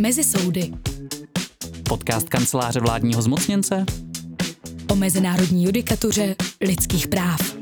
[0.00, 0.72] Mezi soudy.
[1.88, 3.84] Podcast kanceláře vládního zmocněnce
[4.90, 7.54] O mezinárodní judikatuře lidských práv.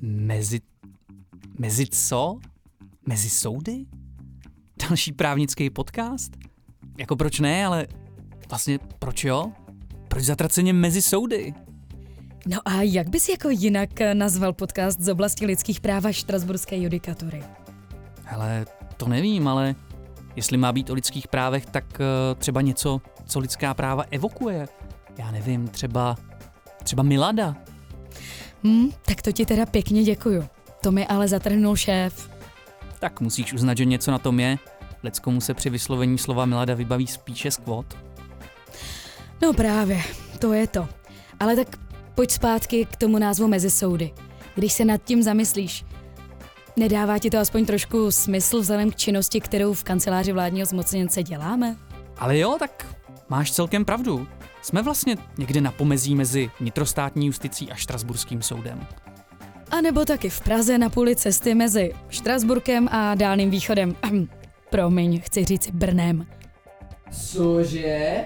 [0.00, 0.60] Mezi...
[1.58, 2.38] Mezi co?
[3.06, 3.86] Mezi soudy?
[4.88, 6.32] Další právnický podcast?
[6.98, 7.86] Jako proč ne, ale
[8.48, 9.52] vlastně proč jo?
[10.08, 11.54] Proč zatraceně mezi soudy?
[12.46, 16.78] No a jak bys jako jinak eh, nazval podcast z oblasti lidských práv a štrasburské
[16.78, 17.44] judikatury?
[18.24, 19.74] Hele, to nevím, ale
[20.36, 24.68] jestli má být o lidských právech, tak uh, třeba něco, co lidská práva evokuje.
[25.18, 26.16] Já nevím, třeba,
[26.82, 27.56] třeba Milada.
[28.64, 30.44] Hm, tak to ti teda pěkně děkuju.
[30.82, 32.30] To mi ale zatrhnul šéf.
[32.98, 34.58] Tak musíš uznat, že něco na tom je.
[35.02, 37.98] Leckomu se při vyslovení slova Milada vybaví spíše skvot.
[39.42, 40.02] No právě,
[40.38, 40.88] to je to.
[41.40, 41.85] Ale tak
[42.16, 44.12] pojď zpátky k tomu názvu mezi soudy.
[44.54, 45.84] Když se nad tím zamyslíš,
[46.76, 51.76] nedává ti to aspoň trošku smysl vzhledem k činnosti, kterou v kanceláři vládního zmocněnce děláme?
[52.18, 52.96] Ale jo, tak
[53.28, 54.26] máš celkem pravdu.
[54.62, 58.86] Jsme vlastně někde na pomezí mezi vnitrostátní justicí a Štrasburským soudem.
[59.70, 63.96] A nebo taky v Praze na půli cesty mezi Štrasburkem a Dálným východem.
[64.02, 64.28] Ahem,
[64.70, 66.26] Promiň, chci říct Brnem.
[67.10, 68.24] Cože?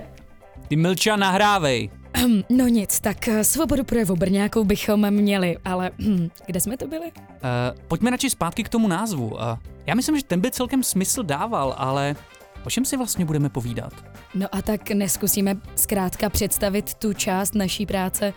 [0.68, 1.99] Ty mlča nahrávej.
[2.50, 7.06] No nic, tak eh, svobodu projevu Brňákou bychom měli, ale hm, kde jsme to byli?
[7.06, 9.26] Uh, pojďme radši zpátky k tomu názvu.
[9.26, 9.40] Uh,
[9.86, 12.16] já myslím, že ten by celkem smysl dával, ale
[12.64, 13.92] o čem si vlastně budeme povídat?
[14.34, 18.32] No a tak neskusíme zkrátka představit tu část naší práce,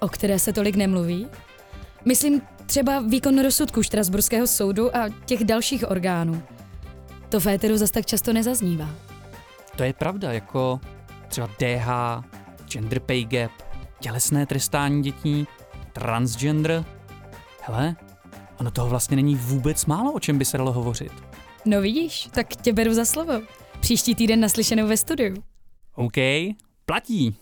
[0.00, 1.26] o které se tolik nemluví?
[2.04, 6.42] Myslím třeba výkon rozsudku Štrasburského soudu a těch dalších orgánů.
[7.28, 8.90] To v éteru zas tak často nezaznívá.
[9.76, 10.80] To je pravda, jako
[11.28, 11.88] třeba DH,
[12.68, 13.52] gender pay gap,
[14.00, 15.46] tělesné trestání dětí,
[15.92, 16.84] transgender.
[17.62, 17.96] Hele,
[18.60, 21.12] ono toho vlastně není vůbec málo, o čem by se dalo hovořit.
[21.64, 23.32] No vidíš, tak tě beru za slovo.
[23.80, 25.42] Příští týden naslyšenou ve studiu.
[25.94, 26.16] OK,
[26.86, 27.36] platí.